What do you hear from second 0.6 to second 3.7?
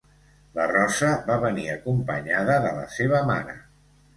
Rosa va venir acompanyada de la seva mare